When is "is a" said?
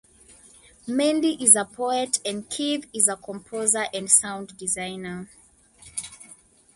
1.43-1.63, 2.91-3.15